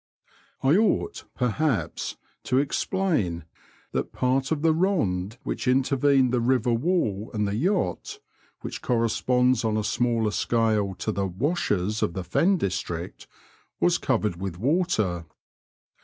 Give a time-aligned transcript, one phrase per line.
[0.63, 3.45] I ought, perhaps, to explain
[3.91, 8.19] that part of the rond which intervened the river wall and the yacht
[8.61, 13.27] (which corresponds on a smaller scale to the washes" of the Fen district)
[13.79, 15.25] was covered with water.